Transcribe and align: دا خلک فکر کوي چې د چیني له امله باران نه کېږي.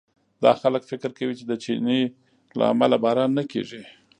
دا 0.43 0.51
خلک 0.61 0.81
فکر 0.91 1.09
کوي 1.17 1.33
چې 1.39 1.45
د 1.47 1.53
چیني 1.63 2.01
له 2.57 2.63
امله 2.73 2.97
باران 3.03 3.29
نه 3.37 3.43
کېږي. 3.51 3.83